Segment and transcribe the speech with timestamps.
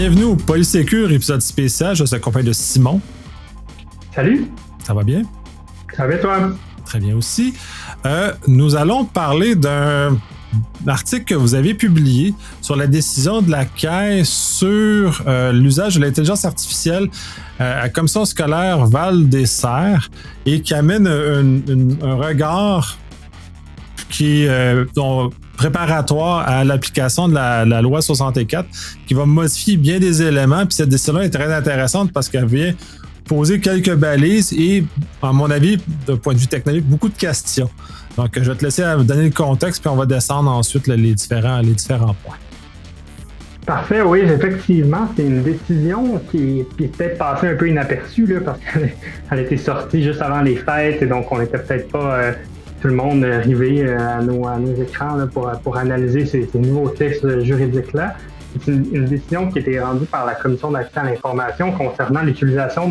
[0.00, 1.94] Bienvenue au Polysécure, épisode spécial.
[1.94, 3.02] Je suis accompagné de Simon.
[4.14, 4.46] Salut.
[4.82, 5.24] Ça va bien?
[5.94, 6.52] Ça va bien, toi?
[6.86, 7.52] Très bien aussi.
[8.06, 10.18] Euh, nous allons parler d'un
[10.86, 12.32] article que vous avez publié
[12.62, 17.10] sur la décision de la Caisse sur euh, l'usage de l'intelligence artificielle
[17.60, 20.08] euh, à Commission scolaire Val des Serres
[20.46, 22.96] et qui amène un, un regard
[24.08, 24.86] qui euh,
[25.60, 28.66] préparatoire à l'application de la, loi 64
[29.06, 30.64] qui va modifier bien des éléments.
[30.64, 32.72] Puis cette décision est très intéressante parce qu'elle vient
[33.26, 34.82] poser quelques balises et,
[35.22, 37.68] à mon avis, d'un point de vue technologique, beaucoup de questions.
[38.16, 41.60] Donc, je vais te laisser donner le contexte, puis on va descendre ensuite les, différents,
[41.60, 42.36] les différents points.
[43.66, 48.58] Parfait, oui, effectivement, c'est une décision qui, est peut-être passée un peu inaperçue là, parce
[49.28, 52.32] qu'elle été sortie juste avant les fêtes et donc on n'était peut-être pas euh,
[52.80, 58.14] tout le monde arrivé euh, à nos, écrans pour, analyser ces, nouveaux textes juridiques-là.
[58.64, 62.90] C'est une, décision qui a été rendue par la Commission d'accès à l'information concernant l'utilisation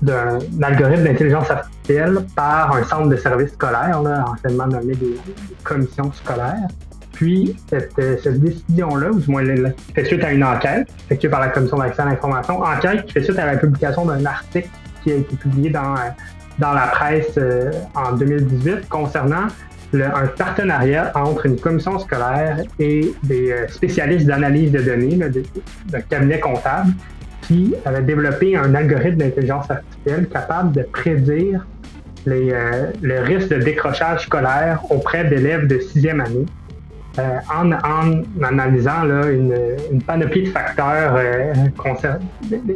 [0.00, 5.16] d'un algorithme d'intelligence artificielle par un centre de services scolaires, anciennement nommé des,
[5.62, 6.68] commissions scolaires.
[7.12, 11.40] Puis, cette, cette décision-là, ou du moins, elle fait suite à une enquête effectuée par
[11.40, 14.68] la Commission d'accès à l'information, enquête qui fait suite à la publication d'un article
[15.02, 15.96] qui a été publié dans
[16.58, 19.48] dans la presse euh, en 2018 concernant
[19.94, 25.18] un partenariat entre une commission scolaire et des euh, spécialistes d'analyse de données
[25.86, 26.92] d'un cabinet comptable
[27.42, 31.66] qui avait développé un algorithme d'intelligence artificielle capable de prédire
[32.26, 36.44] les, euh, le risque de décrochage scolaire auprès d'élèves de sixième année
[37.18, 37.72] euh, en,
[38.42, 41.52] analysant là, une, panoplie de facteurs euh,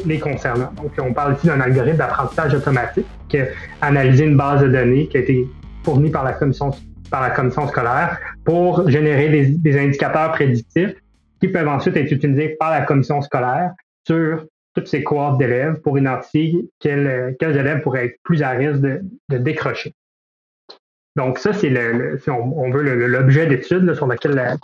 [0.05, 0.73] les concernant.
[0.77, 3.47] Donc, on parle ici d'un algorithme d'apprentissage automatique qui a
[3.81, 5.47] analysé une base de données qui a été
[5.85, 6.73] fournie par la commission,
[7.11, 10.95] par la commission scolaire pour générer des, indicateurs prédictifs
[11.41, 13.73] qui peuvent ensuite être utilisés par la commission scolaire
[14.07, 18.81] sur toutes ces cohortes d'élèves pour identifier quels, quels élèves pourraient être plus à risque
[18.81, 19.95] de décrocher.
[21.17, 24.59] Donc ça, c'est le, si on, veut l'objet d'étude sur lequel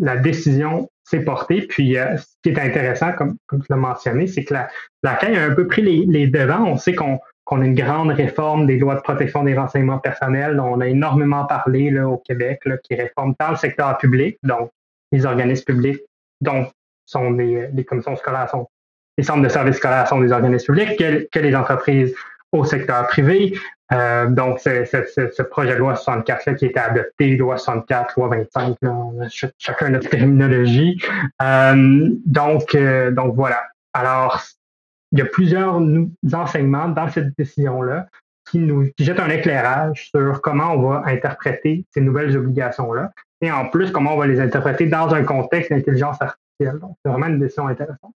[0.00, 1.62] la, décision s'est portée.
[1.62, 4.68] Puis euh, ce qui est intéressant, comme, comme tu l'as mentionné, c'est que la,
[5.02, 6.64] la CAI a un peu pris les, devants.
[6.64, 7.18] On sait qu'on
[7.50, 10.60] a une grande réforme des lois de protection des renseignements personnels.
[10.60, 14.70] On a énormément parlé là, au Québec là, qui réforme tant le secteur public, donc
[15.10, 16.00] les organismes publics,
[16.40, 16.66] dont
[17.04, 18.68] sont les, les commissions scolaires, sont,
[19.18, 22.14] les centres de services scolaires sont des organismes publics, que, que les entreprises
[22.52, 23.54] au secteur privé.
[23.92, 28.28] Euh, donc, c'est ce projet de loi 64 qui a été adopté, loi 64, loi
[28.28, 31.00] 25, là, a chacun notre terminologie.
[31.42, 33.62] Euh, donc, euh, donc voilà.
[33.92, 34.40] Alors,
[35.12, 35.80] il y a plusieurs
[36.32, 38.06] enseignements dans cette décision-là
[38.48, 43.50] qui nous qui jettent un éclairage sur comment on va interpréter ces nouvelles obligations-là et
[43.50, 46.78] en plus comment on va les interpréter dans un contexte d'intelligence artificielle.
[46.80, 48.14] Donc, c'est vraiment une décision intéressante.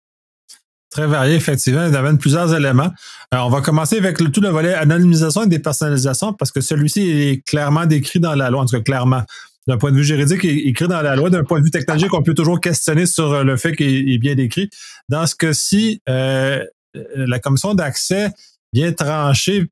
[1.00, 1.86] Très varié, effectivement.
[1.86, 2.90] Il amène plusieurs éléments.
[3.30, 7.00] Alors, on va commencer avec le, tout le volet anonymisation et dépersonnalisation parce que celui-ci
[7.08, 9.22] est clairement décrit dans la loi, en tout cas clairement.
[9.66, 11.30] D'un point de vue juridique, il est écrit dans la loi.
[11.30, 14.18] D'un point de vue technologique, on peut toujours questionner sur euh, le fait qu'il est
[14.18, 14.68] bien décrit.
[15.08, 16.62] Dans ce cas-ci, euh,
[17.14, 18.30] la commission d'accès
[18.74, 19.70] vient trancher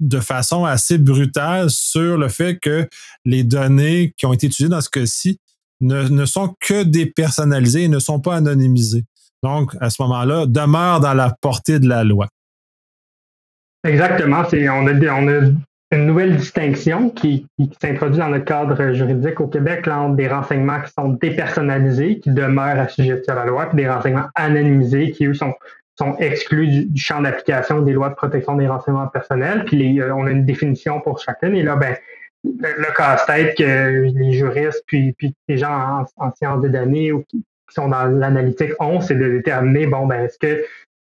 [0.00, 2.88] de façon assez brutale sur le fait que
[3.26, 5.38] les données qui ont été utilisées dans ce cas-ci
[5.82, 9.04] ne, ne sont que dépersonnalisées et ne sont pas anonymisées
[9.44, 12.26] donc, à ce moment-là, demeure dans la portée de la loi.
[13.84, 14.42] Exactement.
[14.42, 15.50] On a, on a
[15.92, 17.46] une nouvelle distinction qui,
[17.80, 22.80] s'introduit dans le cadre juridique au Québec entre des renseignements qui sont dépersonnalisés, qui demeurent
[22.80, 25.52] assujettis à la loi, puis des renseignements anonymisés qui, eux, sont,
[25.96, 29.64] sont exclus du, champ d'application des lois de protection des renseignements personnels.
[29.66, 31.54] Puis euh, on a une définition pour chacune.
[31.54, 31.94] Et là, ben,
[32.42, 37.22] le, casse-tête que les juristes, puis, puis les gens en, en sciences de données ou
[37.28, 40.64] qui, qui sont dans l'analytique ont, c'est de déterminer, bon, ben, est-ce que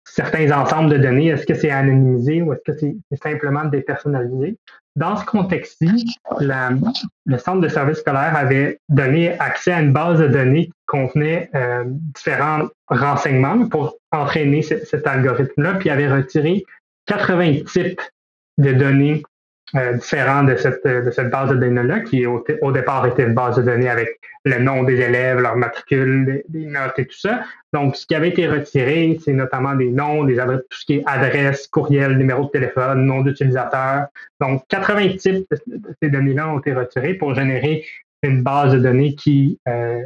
[0.05, 4.58] certains ensembles de données, est-ce que c'est anonymisé ou est-ce que c'est simplement dépersonnalisé?
[4.96, 10.29] Dans ce contexte-ci, le centre de services scolaire avait donné accès à une base de
[10.29, 16.64] données qui contenait euh, différents renseignements pour entraîner cet algorithme-là, puis avait retiré
[17.06, 18.00] 80 types
[18.58, 19.23] de données
[19.76, 23.35] euh, différent de cette, de cette base de données-là, qui au, au, départ était une
[23.35, 27.43] base de données avec le nom des élèves, leur matricule, des, notes et tout ça.
[27.73, 30.94] Donc, ce qui avait été retiré, c'est notamment des noms, des adresses, tout ce qui
[30.97, 34.06] est adresse, courriel, numéro de téléphone, nom d'utilisateur.
[34.41, 37.85] Donc, 80 types de ces données-là ont été retirés pour générer
[38.23, 40.03] une base de données qui, euh,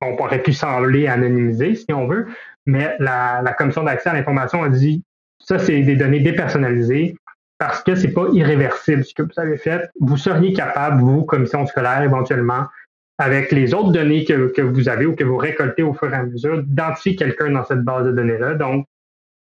[0.00, 2.26] on aurait pu sembler anonymisée, si on veut,
[2.64, 5.02] mais la, la commission d'accès à l'information a dit
[5.40, 7.16] ça, c'est des données dépersonnalisées
[7.60, 9.90] parce que c'est pas irréversible ce que vous avez fait.
[10.00, 12.64] Vous seriez capable, vous, commission scolaire, éventuellement,
[13.18, 16.22] avec les autres données que, vous avez ou que vous récoltez au fur et à
[16.22, 18.54] mesure, d'identifier quelqu'un dans cette base de données-là.
[18.54, 18.86] Donc,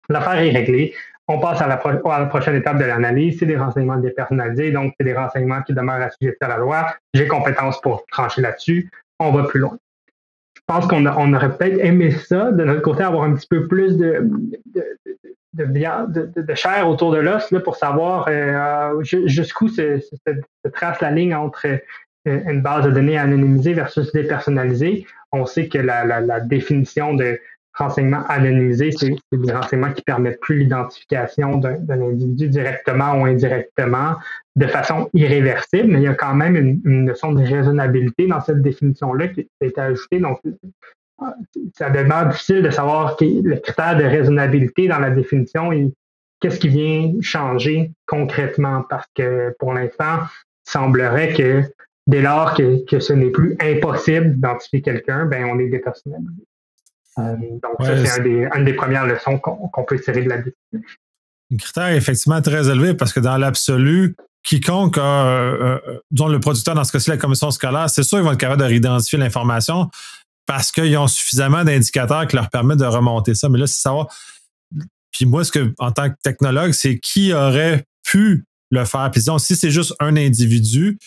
[0.09, 0.94] l'affaire est réglée.
[1.29, 3.39] On passe à la, prochaine étape de l'analyse.
[3.39, 6.94] C'est des renseignements dépersonnalisés, donc c'est des renseignements qui demeurent assujettis à la loi.
[7.13, 8.91] J'ai compétence pour trancher là-dessus.
[9.17, 9.77] On va plus loin.
[10.69, 13.98] Je pense qu'on aurait peut-être aimé ça, de notre côté, avoir un petit peu plus
[13.98, 14.30] de,
[15.54, 20.00] de, chair autour de l'os pour savoir euh, jusqu'où se,
[20.71, 21.80] trace la ligne entre euh,
[22.25, 25.06] une base de données anonymisée versus dépersonnalisée.
[25.31, 27.39] On sait que la, définition de
[27.74, 34.16] renseignement anonymisé, c'est des renseignements qui permettent plus l'identification d'un individu directement ou indirectement
[34.56, 38.62] de façon irréversible, mais il y a quand même une, notion de raisonnabilité dans cette
[38.62, 40.20] définition-là qui a été ajoutée.
[40.20, 40.40] Donc,
[41.74, 45.92] ça demeure difficile de savoir le critère de raisonnabilité dans la définition et
[46.40, 48.84] qu'est-ce qui vient changer concrètement?
[48.88, 50.20] Parce que pour l'instant,
[50.68, 51.64] il semblerait que
[52.06, 56.46] dès lors que, ce n'est plus impossible d'identifier quelqu'un, ben on est dépersonnalisé.
[57.19, 60.89] Euh, donc, ça, c'est une des premières leçons qu'on peut tirer de la définition.
[61.51, 66.39] Un critère effectivement très élevé parce que dans l'absolu, quiconque a, euh, euh, disons le
[66.39, 69.19] producteur, dans ce cas-ci, la commission scolaire, c'est sûr qu'ils vont être capables de réidentifier
[69.19, 69.89] l'information,
[70.45, 73.50] parce qu'ils ont suffisamment d'indicateurs qui leur permettent de remonter ça.
[73.50, 74.07] Mais là, c'est savoir.
[75.12, 79.10] Puis moi, ce que, en tant que technologue, c'est qui aurait pu le faire?
[79.12, 80.98] Puis disons, si c'est juste un individu,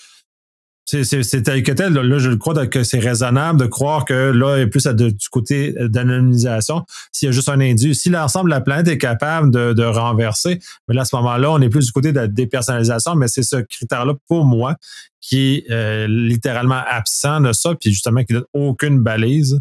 [0.86, 1.92] c'est tel que tel.
[1.92, 5.28] Là, je crois que c'est raisonnable de croire que là, il y a plus du
[5.30, 6.84] côté d'anonymisation.
[7.10, 10.60] S'il y a juste un individu, si l'ensemble de la planète est capable de, renverser,
[10.88, 13.42] mais là, à ce moment-là, on est plus du côté de la dépersonnalisation, mais c'est
[13.42, 14.76] ce critère-là, pour moi,
[15.20, 19.60] qui est euh, littéralement absent de ça, puis justement qui donne aucune balise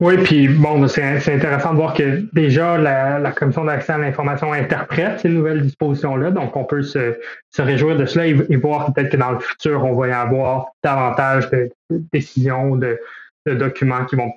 [0.00, 5.20] oui, puis bon, c'est intéressant de voir que déjà la, Commission d'accès à l'information interprète
[5.20, 7.16] ces nouvelles dispositions-là, donc on peut se,
[7.58, 11.48] réjouir de cela et, voir peut-être que dans le futur, on va y avoir davantage
[11.50, 11.70] de,
[12.12, 12.98] décisions, de,
[13.46, 14.32] documents qui vont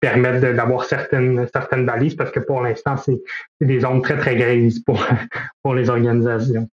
[0.00, 3.20] permettre d'avoir certaines, certaines balises, parce que pour l'instant, c'est
[3.60, 5.04] des zones très, très grises pour,
[5.62, 6.68] pour les organisations.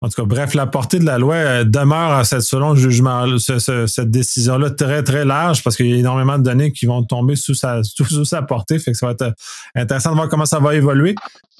[0.00, 3.26] En tout cas, bref, la portée de la loi euh, demeure à cette, selon jugement,
[3.38, 7.36] cette décision-là très, très large parce qu'il y a énormément de données qui vont tomber
[7.36, 8.78] sous sa, sous sa portée.
[8.78, 9.32] Fait que ça va être euh,
[9.74, 11.14] intéressant de voir comment ça va évoluer.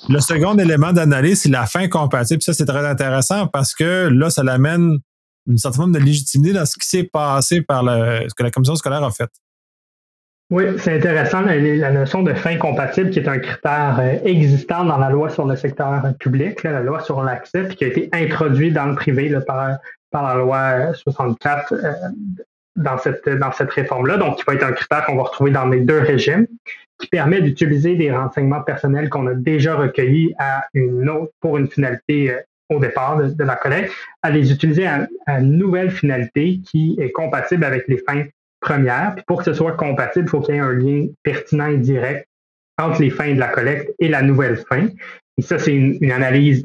[0.08, 2.42] Le second élément d'analyse, c'est la fin compatible.
[2.42, 4.98] Ça, c'est très intéressant parce que là, ça l'amène
[5.48, 8.50] une certaine forme de légitimité dans ce qui s'est passé par le, ce que la
[8.50, 9.30] commission scolaire a fait.
[10.52, 14.98] Oui, c'est intéressant la, notion de fin compatible qui est un critère euh, existant dans
[14.98, 18.70] la loi sur le secteur public, la loi sur l'accès, puis qui a été introduit
[18.70, 19.78] dans le privé par,
[20.12, 21.92] la loi 64 euh,
[22.76, 24.18] dans cette, dans cette réforme-là.
[24.18, 26.46] Donc, qui va être un critère qu'on va retrouver dans les deux régimes,
[26.98, 31.68] qui permet d'utiliser des renseignements personnels qu'on a déjà recueillis à une autre pour une
[31.68, 33.90] finalité euh, au départ de, la collecte,
[34.20, 38.24] à les utiliser à, une nouvelle finalité qui est compatible avec les fins
[38.62, 39.14] première.
[39.14, 41.76] Puis pour que ce soit compatible, il faut qu'il y ait un lien pertinent et
[41.76, 42.26] direct
[42.78, 44.88] entre les fins de la collecte et la nouvelle fin.
[45.36, 46.62] Et ça, c'est une, analyse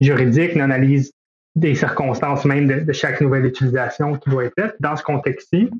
[0.00, 1.12] juridique, une analyse
[1.54, 4.76] des circonstances même de, chaque nouvelle utilisation qui doit être faite.
[4.80, 5.70] Dans ce contexte-ci,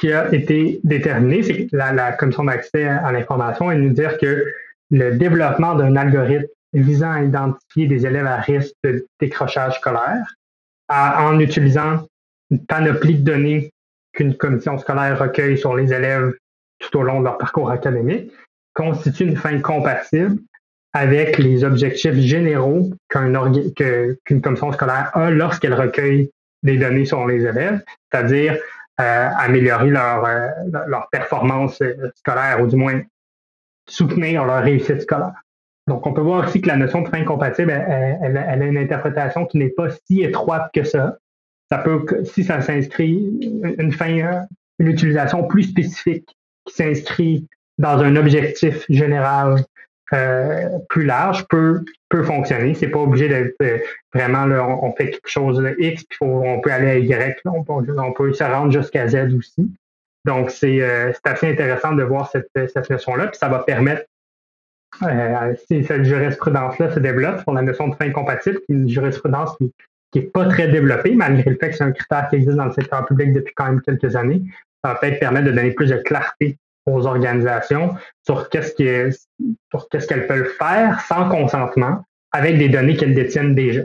[0.00, 4.52] qui a été déterminé, c'est la, commission d'accès à l'information et nous dire que
[4.90, 10.34] le développement d'un algorithme visant à identifier des élèves à risque de décrochage scolaire
[10.88, 12.06] en utilisant
[12.50, 13.72] une panoplie de données
[14.16, 16.34] qu'une commission scolaire recueille sur les élèves
[16.80, 18.32] tout au long de leur parcours académique
[18.74, 20.38] constitue une fin compatible
[20.92, 26.30] avec les objectifs généraux qu'une commission scolaire a lorsqu'elle recueille
[26.62, 28.58] des données sur les élèves, c'est-à-dire
[29.00, 33.02] euh, améliorer leur, euh, performance euh, scolaire ou du moins
[33.86, 35.34] soutenir leur réussite scolaire.
[35.86, 39.46] Donc, on peut voir aussi que la notion de fin compatible, elle a une interprétation
[39.46, 41.18] qui n'est pas si étroite que ça
[41.70, 43.38] ça peut, si ça s'inscrit,
[43.78, 44.46] une fin,
[44.78, 46.28] une utilisation plus spécifique
[46.64, 47.46] qui s'inscrit
[47.78, 49.64] dans un objectif général
[50.12, 52.74] euh, plus large peut, peut fonctionner.
[52.74, 53.78] C'est pas obligé d'être euh,
[54.14, 57.64] vraiment là, on, fait quelque chose de X, puis on peut aller à Y, on,
[58.12, 59.68] peut, se rendre jusqu'à Z aussi.
[60.24, 64.04] Donc, c'est euh, assez intéressant de voir cette, cette notion-là, puis ça va permettre,
[65.68, 69.72] si cette jurisprudence-là se développe sur la notion de fin compatible, qui une jurisprudence qui,
[70.12, 72.66] qui n'est pas très développé, malgré le fait que c'est un critère qui existe dans
[72.66, 74.42] le secteur public depuis quand même quelques années.
[74.84, 77.94] Ça va peut-être permettre de donner plus de clarté aux organisations
[78.24, 83.82] sur qu'est-ce qu'elles peuvent faire sans consentement avec des données qu'elles détiennent déjà.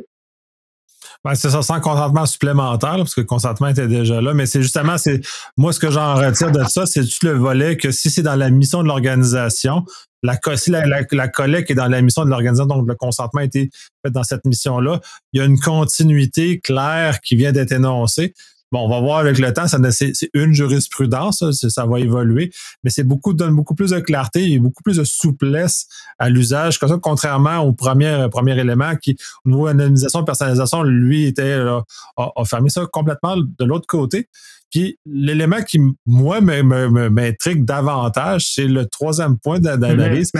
[1.24, 4.34] Ben, c'est ça, sans consentement supplémentaire, parce que le consentement était déjà là.
[4.34, 5.22] Mais c'est justement, c'est
[5.58, 8.36] moi, ce que j'en retire de ça, c'est tout le volet que si c'est dans
[8.36, 9.86] la mission de l'organisation,
[10.24, 13.70] la, collecte est dans la mission de l'organisation, donc le consentement a été
[14.06, 15.00] fait dans cette mission-là,
[15.34, 18.34] il y a une continuité claire qui vient d'être énoncée.
[18.72, 22.54] Bon, on va voir avec le temps, c'est une jurisprudence, ça, va évoluer,
[22.86, 25.88] mais c'est beaucoup donne beaucoup plus de clarté et beaucoup plus de souplesse
[26.20, 26.80] à l'usage.
[26.80, 31.84] Comme ça, contrairement au premier, premier élément qui, au niveau anonymisation, personnalisation, lui était a,
[32.16, 34.30] a fermé ça complètement de l'autre côté.
[34.72, 40.32] Puis l'élément qui, moi, m'intrigue davantage, c'est le troisième point d'analyse.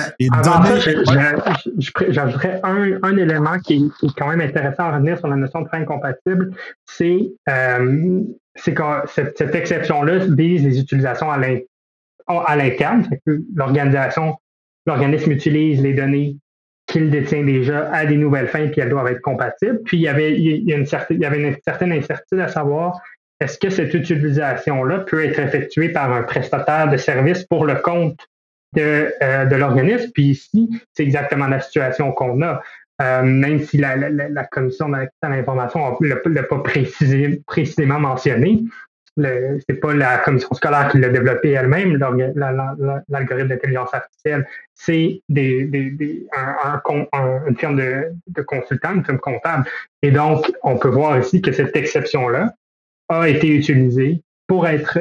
[2.10, 5.68] J'ajouterais un, un, élément qui est, quand même intéressant à revenir sur la notion de
[5.68, 6.52] fin incompatible,
[6.86, 8.22] c'est euh,
[8.56, 13.08] que cette, cette exception-là vise les utilisations à l'interne.
[13.54, 14.38] L'organisation,
[14.86, 16.38] l'organisme utilise les données
[16.88, 19.80] qu'il détient déjà à des nouvelles fins, puis elles doivent être compatibles.
[19.86, 22.40] Puis il y avait, il y, a une certaine, il y avait une certaine incertitude
[22.40, 23.00] à savoir
[23.41, 28.19] est-ce que cette utilisation-là peut être effectuée par un prestataire de service pour le compte
[28.74, 30.12] de, euh, de l'organisme?
[30.13, 32.62] Puis ici, c'est exactement la situation qu'on a.
[33.01, 38.62] Euh, même si la, la, commission d'accès à l'information ne l'a pas précisé, précisément mentionné,
[39.17, 45.65] ce n'est pas la commission scolaire qui l'a développé elle-même, l'algorithme d'intelligence artificielle, c'est des,
[45.65, 46.79] des, un,
[47.48, 49.67] une firme de, de consultants, une firme comptable.
[50.03, 52.53] Et donc, on peut voir ici que cette exception-là,
[53.12, 54.98] a été utilisé pour être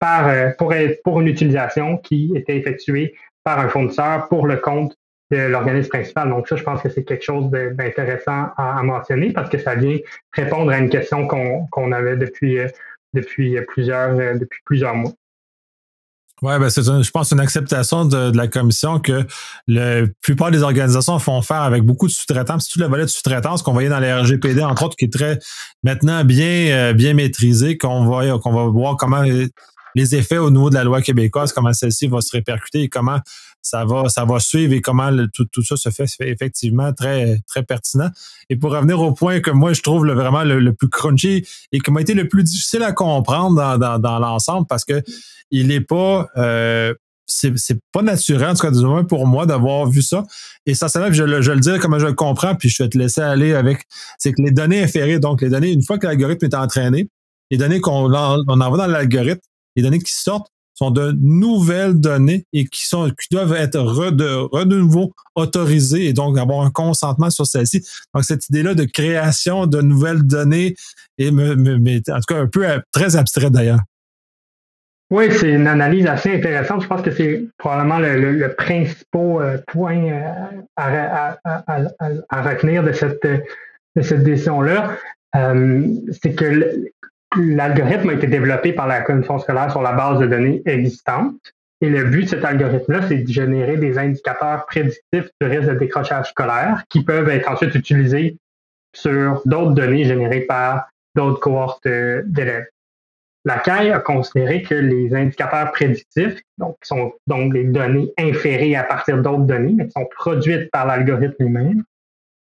[0.00, 3.14] par, euh, pour, être, pour une utilisation qui était effectuée
[3.44, 4.96] par un fournisseur pour le compte
[5.30, 6.28] de l'organisme principal.
[6.28, 9.98] Donc ça, je pense que c'est quelque chose d'intéressant à, mentionner parce que ça vient
[10.32, 12.66] répondre à une question qu'on avait depuis, euh,
[13.14, 15.12] depuis, plusieurs, euh, depuis plusieurs mois.
[16.42, 19.26] Oui, ben c'est je pense une acceptation de, la commission que
[19.66, 22.58] la plupart des organisations font faire avec beaucoup de sous-traitants.
[22.58, 25.12] C'est tout le volet de sous-traitance qu'on voyait dans les RGPD, entre autres, qui est
[25.12, 25.38] très
[25.82, 29.22] maintenant bien, euh, bien maîtrisé, qu'on va, qu'on va voir comment
[29.94, 33.18] les effets au niveau de la loi québécoise, comment celle-ci va se répercuter et comment
[33.62, 37.62] ça va, ça va suivre et comment tout, tout, ça se fait, effectivement très, très
[37.62, 38.10] pertinent.
[38.48, 41.90] Et pour revenir au point que moi je trouve vraiment le, plus crunchy et qui
[41.90, 45.02] m'a été le plus difficile à comprendre dans, dans, dans l'ensemble parce que
[45.50, 46.94] il n'est pas euh,
[47.30, 50.24] c'est, pas naturel, en tout cas, du moins pour moi, d'avoir vu ça.
[50.66, 52.98] Et ça, c'est je, je le dis comme je le comprends, puis je vais te
[52.98, 53.84] laisser aller avec.
[54.18, 57.08] C'est que les données inférées, donc les données, une fois que l'algorithme est entraîné,
[57.50, 59.40] les données qu'on on envoie dans l'algorithme,
[59.76, 64.12] les données qui sortent sont de nouvelles données et qui sont qui doivent être re,
[64.12, 67.84] de, nouveau autorisées et donc avoir un consentement sur celles-ci.
[68.14, 70.74] Donc cette idée-là de création de nouvelles données
[71.18, 73.80] est en tout cas un peu euh, très abstrait d'ailleurs.
[75.10, 76.82] Oui, c'est une analyse assez intéressante.
[76.82, 84.02] Je pense que c'est probablement le, principal euh, point euh, à, retenir de cette, de
[84.02, 84.96] cette décision-là.
[85.34, 86.90] c'est que
[87.36, 91.54] l'algorithme a été développé par la commission scolaire sur la base de données existantes.
[91.82, 95.74] Et le but de cet algorithme-là, c'est de générer des indicateurs prédictifs du risque de
[95.74, 98.36] décrochage scolaire qui peuvent être ensuite utilisés
[98.94, 102.66] sur d'autres données générées par d'autres cohortes euh, d'élèves.
[103.46, 108.76] La CAI a considéré que les indicateurs prédictifs, donc qui sont donc les données inférées
[108.76, 111.84] à partir d'autres données, mais qui sont produites par l'algorithme lui-même,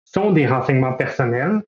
[0.05, 1.61] sont des renseignements personnels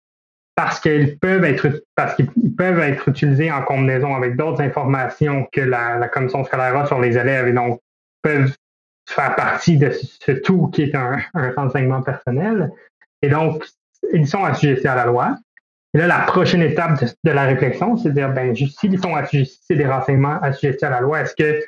[0.57, 5.61] parce qu'ils peuvent être parce qu'ils peuvent être utilisés en combinaison avec d'autres informations que
[5.61, 7.79] la, commission scolaire a sur les élèves et donc
[8.23, 8.51] peuvent
[9.07, 11.19] faire partie de ce tout qui est un,
[11.55, 12.71] renseignement personnel.
[13.21, 13.63] Et donc,
[14.13, 15.37] ils sont assujettis à la loi.
[15.93, 19.75] Et là, la prochaine étape de, la réflexion, c'est de dire, ben, s'ils sont assujettis,
[19.75, 21.63] des renseignements assujettis à la loi, est-ce que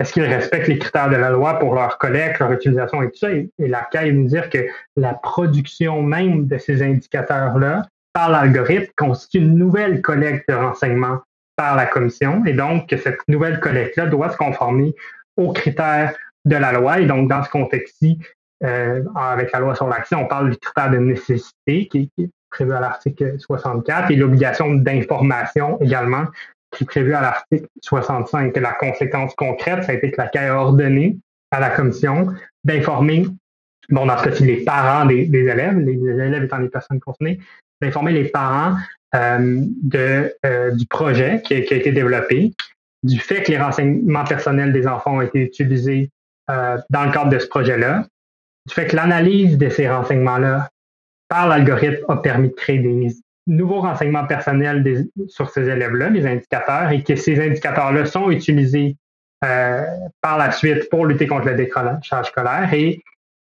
[0.00, 3.18] est-ce qu'ils respectent les critères de la loi pour leur collecte, leur utilisation et tout
[3.18, 3.30] ça?
[3.30, 4.66] Et, et la CAI nous dire que
[4.96, 7.82] la production même de ces indicateurs-là
[8.16, 11.18] par l'algorithme constitue une nouvelle collecte de renseignements
[11.54, 14.94] par la commission et donc que cette nouvelle collecte-là doit se conformer
[15.36, 16.14] aux critères
[16.46, 17.00] de la loi.
[17.00, 18.18] Et donc, dans ce contexte-ci,
[18.64, 22.72] euh, avec la loi sur l'accès, on parle du critère de nécessité qui, est prévu
[22.72, 26.24] à l'article 64 et l'obligation d'information également
[26.70, 28.56] qui est prévue à l'article 65.
[28.56, 31.18] la conséquence concrète, ça a été que la CAI a ordonné
[31.50, 32.28] à la commission
[32.64, 33.26] d'informer,
[33.90, 37.40] bon, dans ce cas-ci, les parents des, élèves, les élèves étant les personnes concernées,
[37.80, 38.74] d'informer les parents
[39.14, 42.52] euh, de, euh, du projet qui a, été développé,
[43.02, 46.10] du fait que les renseignements personnels des enfants ont été utilisés
[46.50, 48.04] euh, dans le cadre de ce projet-là,
[48.66, 50.68] du fait que l'analyse de ces renseignements-là
[51.28, 53.08] par l'algorithme a permis de créer des
[53.46, 58.96] nouveaux renseignements personnels sur ces élèves-là, les indicateurs, et que ces indicateurs-là sont utilisés
[59.40, 62.72] par la suite pour lutter contre le décrochage scolaire.
[62.74, 63.02] Et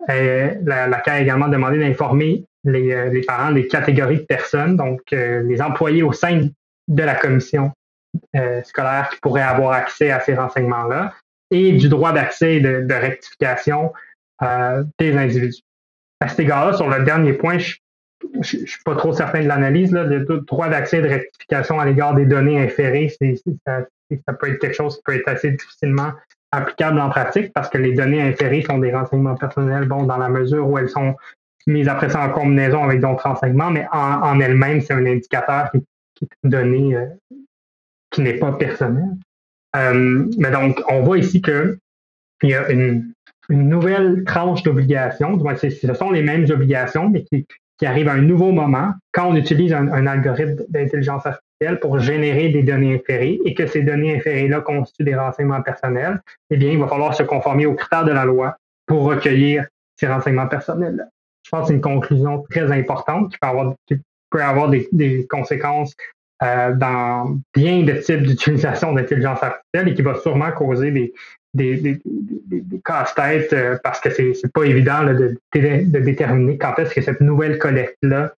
[0.08, 5.00] la, la CAI a également demandé d'informer euh, les, parents des catégories de personnes, donc
[5.12, 6.48] euh, les employés au sein
[6.88, 7.72] de la commission
[8.34, 11.14] euh, scolaire qui pourraient avoir accès à ces renseignements-là,
[11.50, 13.92] et du droit d'accès et de, rectification
[14.98, 15.62] des individus.
[16.20, 17.76] À cet égard-là, sur le dernier point, je
[18.34, 22.26] ne suis pas trop certain de l'analyse, le droit d'accès de rectification à l'égard des
[22.26, 26.12] données inférées, ça, peut être quelque chose qui peut être assez difficilement
[26.50, 30.28] applicable en pratique parce que les données inférées sont des renseignements personnels, bon, dans la
[30.28, 31.14] mesure où elles sont
[31.66, 35.78] mises après ça en combinaison avec d'autres renseignements, mais en, elles-mêmes, c'est un indicateur qui,
[36.24, 37.06] est une donnée euh,
[38.10, 39.16] qui n'est pas personnelle.
[39.74, 41.78] Euh, mais donc, on voit ici qu'il
[42.44, 43.12] y a une,
[43.48, 45.38] nouvelle tranche d'obligations.
[45.56, 47.46] Ce sont les mêmes obligations, mais qui,
[47.78, 52.48] qui arrivent à un nouveau moment quand on utilise un, algorithme d'intelligence artificielle pour générer
[52.48, 56.20] des données inférées et que ces données inférées-là constituent des renseignements personnels,
[56.50, 58.56] eh bien, il va falloir se conformer aux critères de la loi
[58.86, 61.04] pour recueillir ces renseignements personnels-là.
[61.46, 63.74] Je pense que c'est une conclusion très importante qui peut avoir,
[64.30, 65.94] peut avoir des, conséquences
[66.42, 71.14] euh, dans bien de types d'utilisation d'intelligence artificielle et qui va sûrement causer des,
[71.54, 72.00] des,
[72.84, 77.20] casse-têtes euh, parce que c'est, c'est pas évident de, de, déterminer quand est-ce que cette
[77.20, 78.34] nouvelle collecte-là,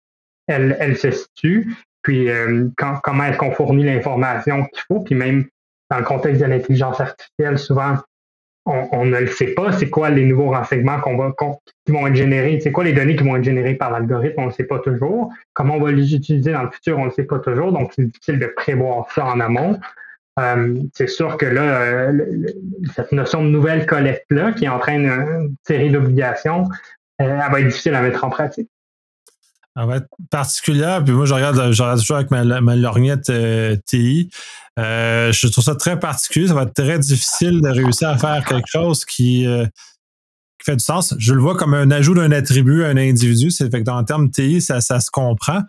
[0.48, 5.16] elle, elle se situe, puis euh, quand, comment est-ce qu'on fournit l'information qu'il faut, puis
[5.16, 5.46] même
[5.90, 7.96] dans le contexte de l'intelligence artificielle, souvent,
[8.68, 11.34] on, on, ne le sait pas, c'est quoi les nouveaux renseignements qu'on va,
[11.86, 14.44] qui vont être générés, c'est quoi les données qui vont être générées par l'algorithme, on
[14.44, 15.34] ne le sait pas toujours.
[15.54, 17.92] Comment on va les utiliser dans le futur, on ne le sait pas toujours, donc
[17.96, 19.80] c'est difficile de prévoir ça en amont.
[20.40, 22.46] Euh, c'est sûr que là, euh,
[22.96, 26.66] cette notion de nouvelle collecte-là, qui entraîne une série d'obligations,
[27.22, 28.70] euh, elle va être difficile à mettre en pratique.
[29.80, 31.04] Elle va être particulière.
[31.04, 32.44] Puis moi, je regarde, je toujours avec ma,
[32.76, 33.32] lorgnette
[33.86, 34.30] TI.
[34.78, 36.48] je trouve ça très particulier.
[36.48, 39.46] Ça va être très difficile de réussir à faire quelque chose qui,
[40.66, 41.14] fait du sens.
[41.20, 43.52] Je le vois comme un ajout d'un attribut à un individu.
[43.52, 45.62] C'est fait que dans le terme TI, ça, ça se comprend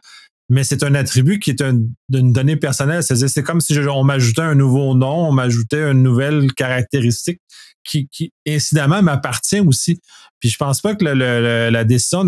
[0.49, 3.03] mais c'est un attribut qui est une donnée personnelle.
[3.03, 7.41] C'est comme si on m'ajoutait un nouveau nom, on m'ajoutait une nouvelle caractéristique
[7.89, 10.01] qui, qui incidemment m'appartient aussi.
[10.41, 12.27] Puis je pense pas que la décision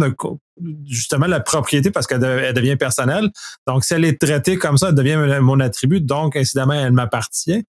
[0.87, 2.21] justement la propriété parce qu'elle
[2.55, 3.31] devient personnelle.
[3.67, 6.01] Donc si elle est traitée comme ça, elle devient mon attribut.
[6.01, 7.65] Donc incidemment elle m'appartient.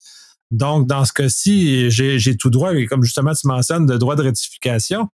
[0.49, 4.23] Donc dans ce cas-ci, j'ai tout droit et comme justement tu mentionnes de droit de
[4.23, 5.09] rectification.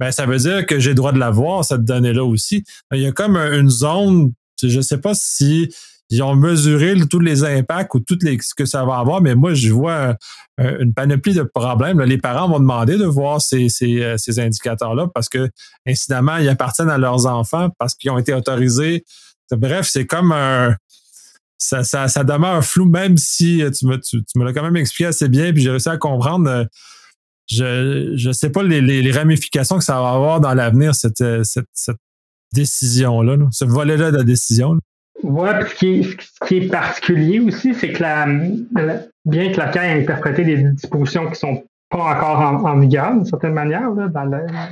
[0.00, 2.64] Ben, ça veut dire que j'ai droit de l'avoir, cette donnée-là aussi.
[2.92, 4.32] Il y a comme une zone
[4.68, 5.74] je ne sais pas si
[6.10, 9.54] ils ont mesuré tous les impacts ou tout ce que ça va avoir, mais moi,
[9.54, 10.16] je vois
[10.58, 12.00] une panoplie de problèmes.
[12.02, 15.48] Les parents vont demander de voir ces, euh, ces, indicateurs-là parce que,
[15.86, 19.04] incidemment, ils appartiennent à leurs enfants parce qu'ils ont été autorisés.
[19.50, 20.76] Bref, c'est comme un.
[21.58, 25.06] Ça, ça, ça, demeure flou, même si tu me, tu, me l'as quand même expliqué
[25.06, 26.66] assez bien, puis j'ai réussi à comprendre.
[27.48, 31.68] Je ne sais pas les, les, ramifications que ça va avoir dans l'avenir, cette, cette,
[31.72, 31.98] cette
[32.52, 34.78] décision-là, ce volet-là de la décision.
[35.76, 38.26] Qui, est, ce qui est particulier aussi, c'est que la,
[39.24, 43.24] bien que la CAI a interprété des dispositions qui sont pas encore en, vigueur, d'une
[43.24, 43.88] certaine manière,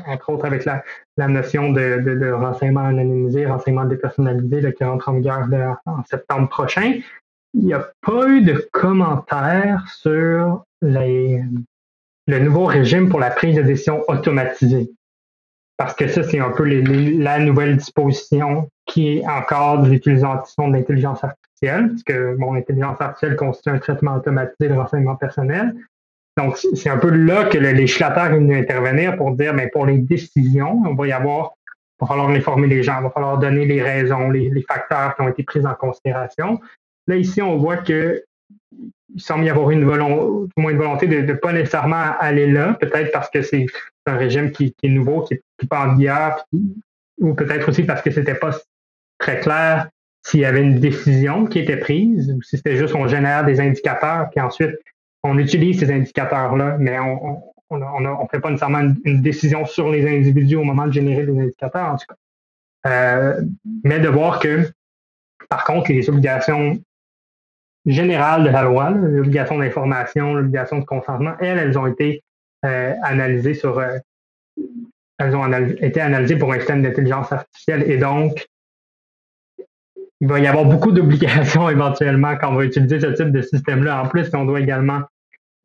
[0.07, 0.83] entre autres avec la,
[1.29, 5.47] notion de, renseignement anonymisé, renseignement dépersonnalisé qui rentre en vigueur
[5.87, 6.95] en septembre prochain,
[7.55, 11.43] il n'y a pas eu de commentaires sur les,
[12.27, 14.91] le nouveau régime pour la prise de décision automatisée.
[15.77, 20.75] Parce que ça, c'est un peu la nouvelle disposition qui est encore de l'utilisation de
[20.75, 25.75] l'intelligence artificielle, parce que bon, l'intelligence artificielle constitue un traitement automatisé de renseignement personnel.
[26.37, 29.87] Donc, c'est un peu là que le législateur est venu intervenir pour dire, mais pour
[29.87, 33.39] les décisions, on va y avoir, il va falloir informer les gens, il va falloir
[33.39, 36.61] donner les raisons, les, facteurs qui ont été pris en considération.
[37.07, 38.25] Là, ici, on voit que
[39.13, 42.75] il semble y avoir une volonté, moins une volonté de ne pas nécessairement aller là,
[42.75, 43.67] peut-être parce que c'est
[44.07, 46.47] un régime qui, est nouveau, qui n'est pas en vigueur,
[47.19, 48.53] ou peut-être aussi parce que c'était pas
[49.21, 49.89] très clair
[50.23, 53.61] s'il y avait une décision qui était prise, ou si c'était juste on génère des
[53.61, 54.77] indicateurs, puis ensuite
[55.23, 60.07] on utilise ces indicateurs-là, mais on on ne fait pas nécessairement une, décision sur les
[60.07, 62.91] individus au moment de générer des indicateurs, en tout cas.
[62.91, 63.43] Euh,
[63.85, 64.69] mais de voir que,
[65.49, 66.79] par contre, les obligations
[67.87, 72.23] générales de la loi, l'obligation d'information, l'obligation de consentement, elles, elles ont été
[72.65, 73.79] euh, analysées sur.
[73.79, 73.99] Euh,
[75.19, 78.49] elles ont été analysées pour un système d'intelligence artificielle et donc
[80.21, 84.03] il va y avoir beaucoup d'obligations éventuellement quand on va utiliser ce type de système-là.
[84.03, 85.03] En plus, on doit également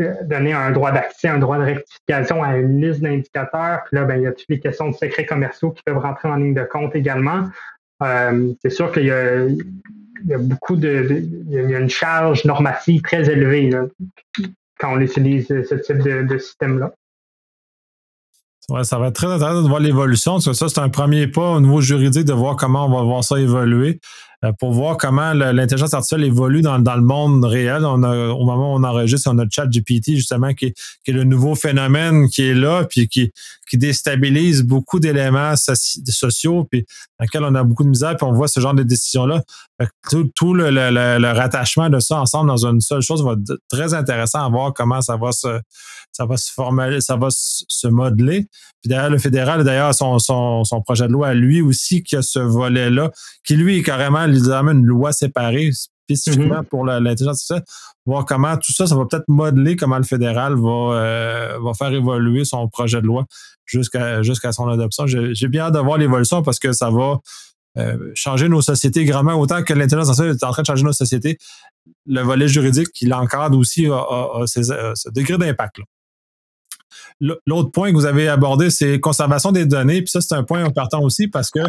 [0.01, 3.81] euh, donner un droit d'accès, un droit de rectification à une liste d'indicateurs.
[3.85, 6.29] Puis là, ben, il y a toutes les questions de secrets commerciaux qui peuvent rentrer
[6.29, 7.49] en ligne de compte également.
[8.01, 13.69] c'est sûr qu'il y a, beaucoup de, il y a une charge normative très élevée
[14.79, 16.91] quand on utilise ce type de, système-là.
[18.83, 20.39] ça va être très intéressant de voir l'évolution.
[20.39, 23.39] Ça, c'est un premier pas au niveau juridique de voir comment on va voir ça
[23.39, 23.99] évoluer.
[24.43, 27.85] Euh, pour voir comment l'intelligence artificielle évolue dans, le monde réel.
[27.85, 30.73] On a, au moment où on enregistre, on a chat GPT, justement, qui,
[31.07, 33.31] est le nouveau phénomène qui est là, puis qui,
[33.69, 36.85] qui déstabilise beaucoup d'éléments sociaux, puis
[37.19, 39.41] dans lesquels on a beaucoup de misère, puis on voit ce genre de décisions-là.
[40.35, 44.49] Tout, le, rattachement de ça ensemble dans une seule chose va être très intéressant à
[44.49, 45.59] voir comment ça va se,
[46.11, 48.47] ça va se former, ça va se modeler.
[48.81, 52.21] Puis derrière le fédéral, d'ailleurs, son, son, son, projet de loi, lui aussi, qui a
[52.21, 53.11] ce volet-là,
[53.43, 55.71] qui lui est carrément littéralement une loi séparée
[56.05, 56.65] spécifiquement mm-hmm.
[56.65, 57.63] pour l'intelligence artificielle,
[58.05, 61.91] voir comment tout ça, ça va peut-être modeler comment le fédéral va, euh, va faire
[61.91, 63.25] évoluer son projet de loi
[63.65, 65.05] jusqu'à jusqu'à son adoption.
[65.07, 67.19] J'ai bien hâte de voir l'évolution parce que ça va
[67.77, 70.93] euh, changer nos sociétés grandement, autant que l'intelligence artificielle est en train de changer nos
[70.93, 71.37] sociétés.
[72.05, 75.77] Le volet juridique qui l'encadre aussi a, ce degré d'impact.
[77.19, 80.01] L'autre point que vous avez abordé, c'est conservation des données.
[80.01, 81.59] Puis ça, c'est un point important aussi parce que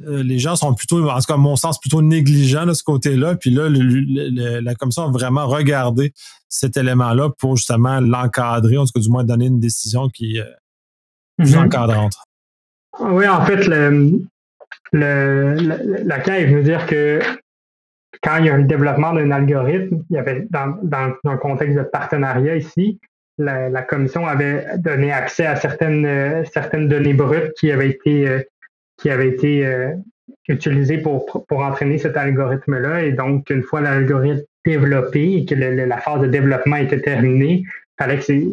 [0.00, 3.36] les gens sont plutôt, en tout cas, à mon sens, plutôt négligents de ce côté-là.
[3.36, 6.12] Puis là, la commission a vraiment regardé
[6.48, 10.44] cet élément-là pour justement l'encadrer, en tout cas, du moins donner une décision qui est
[11.38, 11.66] plus mm-hmm.
[11.66, 12.14] encadrante.
[13.00, 14.20] Oui, en fait, le,
[14.92, 17.20] la CAI veut dire que
[18.22, 21.76] quand il y a un développement d'un algorithme, il y avait dans, dans, un contexte
[21.76, 22.98] de partenariat ici,
[23.38, 28.40] la, commission avait donné accès à certaines, euh, certaines données brutes qui avaient été, euh,
[28.96, 29.92] qui avaient été euh,
[30.48, 33.02] utilisées pour, pour entraîner cet algorithme-là.
[33.04, 37.66] Et donc, une fois l'algorithme développé et que la phase de développement était terminée, il
[37.98, 38.48] fallait que ces,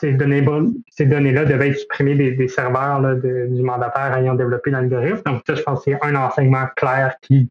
[0.00, 0.44] ces données
[0.90, 5.22] ces données-là devaient être supprimées des, serveurs du mandataire ayant développé l'algorithme.
[5.24, 7.48] Donc, ça, je pense que c'est un enseignement clair qui,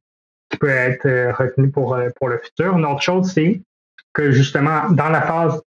[0.60, 2.78] peut être retenu pour, pour le futur.
[2.78, 3.62] Une autre chose, c'est
[4.12, 5.62] que justement, dans la phase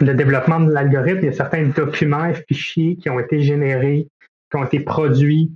[0.00, 4.08] le développement de l'algorithme, il y a certains documents et fichiers qui ont été générés,
[4.52, 5.50] qui ont été produits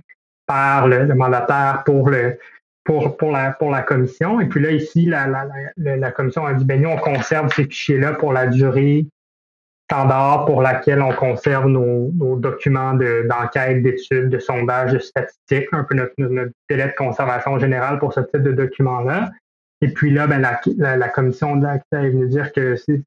[0.47, 2.37] par le, mandataire pour le
[2.83, 4.39] pour, pour, la, pour la commission.
[4.39, 7.65] Et puis là, ici, la, la, la, commission a dit, ben nous, on conserve ces
[7.65, 9.05] fichiers-là pour la durée
[9.89, 15.95] standard pour laquelle on conserve nos, documents d'enquête, d'études, de sondage, de statistiques, un peu
[15.95, 19.31] notre, notre, délai de conservation générale pour ce type de documents-là.
[19.81, 23.03] Et puis là, ben, la, la, commission d'accès est venue dire que c'est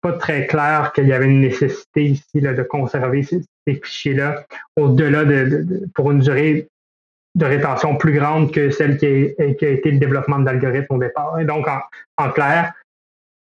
[0.00, 5.26] pas très clair qu'il y avait une nécessité ici là, de conserver ces, fichiers-là au-delà
[5.26, 6.68] de, pour une durée
[7.34, 11.38] de rétention plus grande que celle qui a été le développement de l'algorithme au départ.
[11.38, 11.66] Et donc,
[12.16, 12.72] en, clair,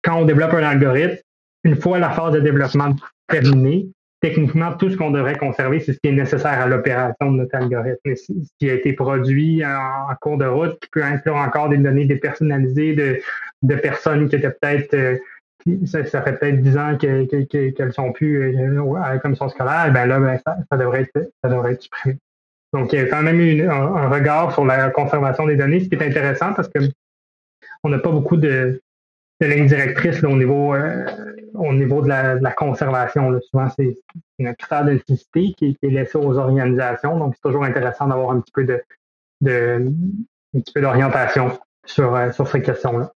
[0.03, 1.19] quand on développe un algorithme,
[1.65, 2.95] une fois la phase de développement
[3.29, 3.89] terminée,
[4.25, 7.55] techniquement, tout ce qu'on devrait conserver, c'est ce qui est nécessaire à l'opération de notre
[7.57, 8.17] algorithme.
[8.17, 12.07] Ce qui a été produit en, cours de route, qui peut inclure encore des données
[12.07, 12.95] dépersonnalisées
[13.63, 15.19] de, personnes qui étaient peut-être, euh,
[15.85, 17.29] ça, fait peut-être 10 ans qu'elles
[17.79, 22.17] ne sont plus euh, à la commission scolaire, ben là, ben, ça, devrait être, supprimé.
[22.73, 25.89] Donc, il y a quand même eu un, regard sur la conservation des données, ce
[25.91, 26.81] qui est intéressant parce que
[27.83, 28.81] on n'a pas beaucoup de,
[29.43, 31.05] de lignes directrices au niveau euh,
[31.55, 33.39] au niveau de la, conservation.
[33.51, 33.97] Souvent, c'est
[34.41, 37.19] un critère de nécessité qui, est laissé aux organisations.
[37.19, 38.83] Donc, c'est toujours intéressant d'avoir un petit peu de,
[39.41, 39.91] de
[40.55, 43.13] un petit peu d'orientation sur, euh, sur ces questions-là.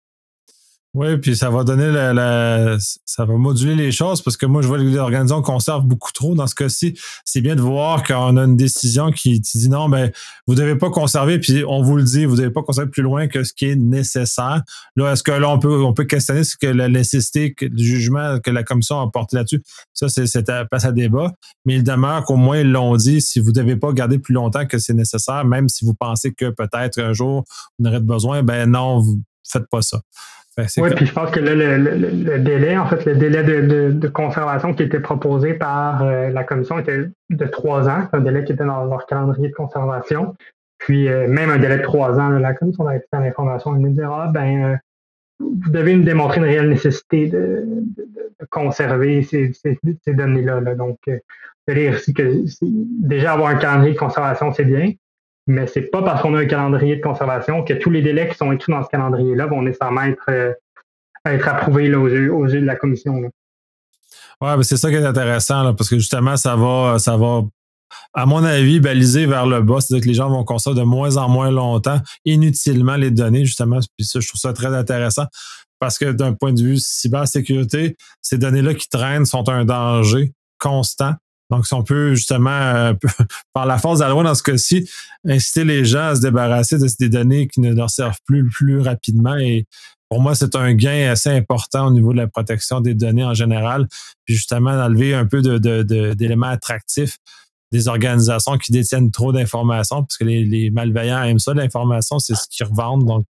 [0.95, 4.67] Oui, puis ça va donner la, ça va moduler les choses parce que moi, je
[4.69, 6.35] vois que l'organisation conserve beaucoup trop.
[6.35, 10.07] Dans ce cas-ci, c'est bien de voir qu'on a une décision qui, dit non, mais
[10.07, 10.13] ben,
[10.47, 13.27] vous devez pas conserver, puis on vous le dit, vous devez pas conserver plus loin
[13.27, 14.63] que ce qui est nécessaire.
[14.95, 18.39] Là, est-ce que là, on peut, on peut questionner ce que la nécessité du jugement
[18.39, 19.63] que la commission a porté là-dessus?
[19.93, 21.33] Ça, c'est à place à débat.
[21.65, 24.65] Mais il demeure qu'au moins, ils l'ont dit, si vous devez pas garder plus longtemps
[24.65, 27.43] que c'est nécessaire, même si vous pensez que peut-être un jour
[27.77, 29.99] vous n'aurez besoin, ben non, vous faites pas ça.
[30.57, 34.83] Oui, puis je pense que là, le, délai, en fait, le délai de, conservation qui
[34.83, 38.85] était proposé par euh, la commission était de trois ans, un délai qui était dans
[38.85, 40.35] leur calendrier de conservation.
[40.77, 44.27] Puis euh, même un délai de trois ans, la commission d'accès à l'information nous dira,
[44.27, 44.75] ben, euh,
[45.39, 47.65] vous devez nous démontrer une réelle nécessité de,
[48.49, 49.51] conserver ces,
[50.07, 50.75] données-là.
[50.75, 51.13] Donc, vous
[51.67, 52.43] allez que
[53.01, 54.91] déjà avoir un calendrier de conservation, c'est bien,
[55.47, 58.35] mais c'est pas parce qu'on a un calendrier de conservation que tous les délais qui
[58.35, 60.53] sont écrits dans ce calendrier-là vont nécessairement être, euh,
[61.25, 63.13] être approuvés aux, yeux, aux, yeux, de la commission.
[63.13, 63.27] Oui,
[64.41, 67.43] Ouais, c'est ça qui est intéressant, parce que justement, ça va, ça va,
[68.13, 69.79] à mon avis, baliser vers le bas.
[69.79, 73.79] C'est-à-dire que les gens vont conserver de moins en moins longtemps, inutilement, les données, justement.
[73.97, 75.25] Puis ça, je trouve ça très intéressant
[75.79, 81.13] parce que d'un point de vue cybersécurité, ces données-là qui traînent sont un danger constant.
[81.51, 82.93] Donc, si on peut justement, euh,
[83.53, 84.89] par la force de la loi dans ce cas-ci,
[85.27, 89.35] inciter les gens à se débarrasser de ces données qui ne leur servent plus rapidement.
[89.35, 89.65] Et
[90.09, 93.33] pour moi, c'est un gain assez important au niveau de la protection des données en
[93.33, 93.87] général.
[94.25, 97.17] Puis justement, d'enlever un peu d'éléments attractifs
[97.71, 102.47] des organisations qui détiennent trop d'informations, parce que les, malveillants aiment ça, l'information, c'est ce
[102.49, 103.25] qu'ils revendent.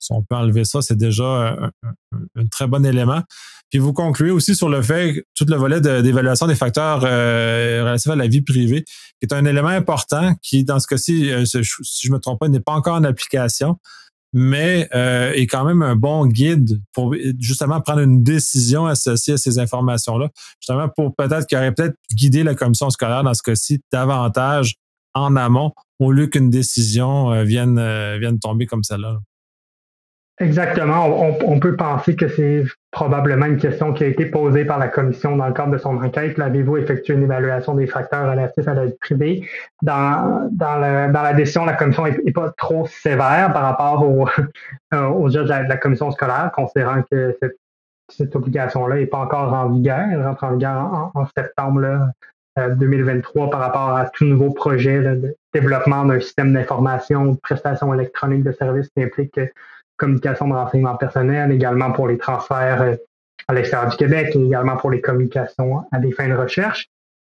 [0.00, 3.22] Si on peut enlever ça, c'est déjà un, très bon élément.
[3.70, 8.10] Puis vous concluez aussi sur le fait, tout le volet d'évaluation des facteurs euh, relatifs
[8.10, 11.62] à la vie privée, qui est un élément important qui, dans ce cas-ci, euh, si
[11.62, 13.78] je ne me trompe pas, n'est pas encore en application,
[14.34, 19.38] mais euh, est quand même un bon guide pour justement prendre une décision associée à
[19.38, 20.28] ces informations-là,
[20.60, 24.74] justement pour peut-être qu'il aurait peut-être guidé la commission scolaire dans ce cas-ci davantage
[25.14, 29.20] en amont au lieu qu'une décision euh, vienne, euh, vienne tomber comme celle-là.
[30.40, 31.30] Exactement.
[31.46, 35.36] On, peut penser que c'est probablement une question qui a été posée par la commission
[35.36, 36.38] dans le cadre de son enquête.
[36.38, 39.48] L'avez-vous effectué une évaluation des facteurs relatifs à la vie privée?
[39.80, 44.28] Dans, dans, la décision, la commission n'est pas trop sévère par rapport au,
[44.96, 47.38] au juge de la, commission scolaire, considérant que
[48.08, 50.00] cette, obligation-là n'est pas encore en vigueur.
[50.10, 52.10] Elle rentre en vigueur en, septembre
[52.56, 57.94] 2023 euh, par rapport à tout nouveau projet de développement d'un système d'information, de prestations
[57.94, 59.38] électroniques de services qui implique
[59.96, 62.96] communication de renseignements personnels, également pour les transferts euh,
[63.48, 66.88] à l'extérieur du Québec et également pour les communications à des fins de recherche.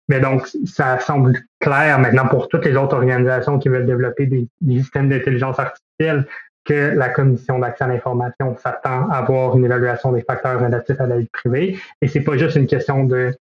[0.09, 4.47] Mais donc, ça semble clair maintenant pour toutes les autres organisations qui veulent développer des,
[4.69, 6.27] systèmes d'intelligence artificielle
[6.65, 11.07] que la Commission d'accès à l'information s'attend à avoir une évaluation des facteurs relatifs à
[11.07, 11.79] la vie privée.
[12.01, 13.35] Et c'est pas juste une question de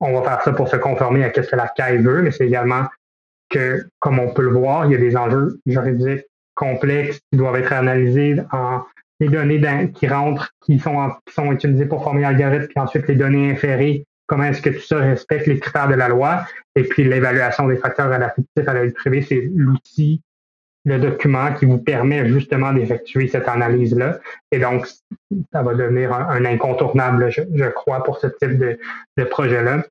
[0.00, 2.46] on va faire ça pour se conformer à ce que la CAI veut, mais c'est
[2.46, 2.84] également
[3.48, 7.56] que, comme on peut le voir, il y a des enjeux juridiques complexes qui doivent
[7.56, 8.82] être analysés en
[9.20, 13.14] les données qui rentrent, qui sont, qui sont utilisées pour former l'algorithme, puis ensuite les
[13.14, 17.04] données inférées, comment est-ce que tout ça respecte les critères de la loi, et puis
[17.04, 20.20] l'évaluation des facteurs relatifs à la vie privée, c'est l'outil,
[20.84, 24.20] le document qui vous permet justement d'effectuer cette analyse-là.
[24.50, 24.86] Et donc,
[25.52, 28.78] ça va devenir un, incontournable, je, crois, pour ce type de,
[29.16, 29.84] de projet-là.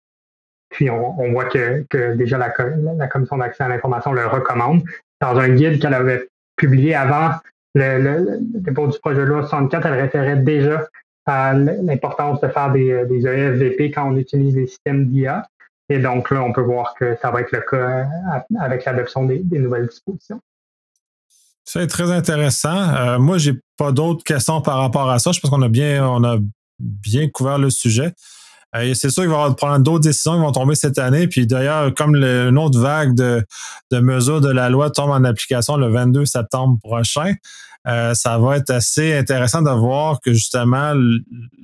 [0.69, 2.53] Puis on, voit que, que déjà la,
[2.97, 4.83] la Commission d'accès à l'information le recommande.
[5.19, 7.31] Dans un guide qu'elle avait publié avant
[7.75, 10.87] le, dépôt du projet de loi 64, elle référait déjà
[11.25, 15.47] à l'importance de faire des, des EFVP quand on utilise les systèmes d'IA.
[15.89, 18.03] Et donc là, on peut voir que ça va être le cas euh,
[18.59, 20.39] avec l'adoption des, nouvelles dispositions.
[21.65, 22.93] C'est très intéressant.
[22.95, 25.31] Euh, moi, j'ai pas d'autres questions par rapport à ça.
[25.31, 26.37] Je pense qu'on a bien, on a
[26.79, 28.13] bien couvert le sujet.
[28.75, 31.27] Euh, c'est sûr qu'il va y avoir d'autres décisions qui vont tomber cette année.
[31.27, 33.45] Puis d'ailleurs, comme une autre vague de,
[33.91, 37.33] de mesures de la loi tombe en application le 22 septembre prochain,
[37.85, 40.93] euh, ça va être assez intéressant de voir que justement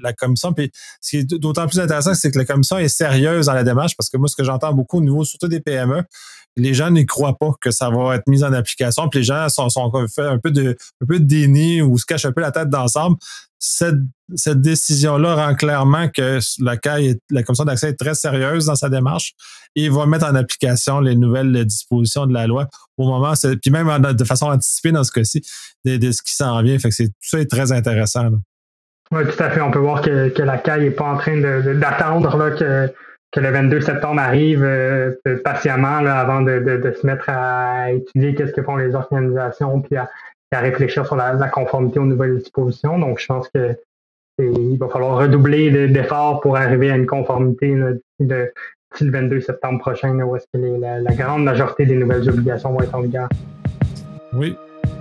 [0.01, 3.45] la commission, puis ce qui est d'autant plus intéressant, c'est que la commission est sérieuse
[3.45, 6.03] dans la démarche, parce que moi, ce que j'entends beaucoup au niveau surtout des PME,
[6.57, 9.47] les gens n'y croient pas que ça va être mis en application, puis les gens
[9.47, 12.41] sont, sont fait un peu de un peu de déni ou se cachent un peu
[12.41, 13.15] la tête d'ensemble.
[13.59, 18.89] Cette, décision-là rend clairement que la CAI, la commission d'accès est très sérieuse dans sa
[18.89, 19.33] démarche
[19.75, 22.67] et va mettre en application les nouvelles dispositions de la loi
[22.97, 25.41] au moment, puis même de façon anticipée dans ce cas-ci,
[25.83, 26.79] de, ce qui s'en vient.
[26.79, 28.29] Fait tout ça est très intéressant.
[29.11, 29.61] Oui, tout à fait.
[29.61, 32.93] On peut voir que, que la CAI n'est pas en train d'attendre que
[33.31, 35.11] que le 22 septembre arrive euh,
[35.43, 40.09] patiemment avant de, de, se mettre à étudier qu'est-ce que font les organisations, puis à,
[40.51, 42.97] à réfléchir sur la, conformité aux nouvelles dispositions.
[42.99, 43.75] Donc, je pense que
[44.41, 47.75] il va falloir redoubler d'efforts pour arriver à une conformité
[48.19, 48.53] de,
[49.01, 52.81] le 22 septembre prochain, où est-ce que la, la, grande majorité des nouvelles obligations vont
[52.81, 53.27] être en vigueur.
[54.33, 54.55] Oui.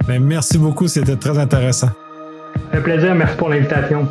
[0.08, 1.90] Ben, merci beaucoup, c'était très intéressant.
[2.72, 4.08] Un plaisir, merci pour l'invitation.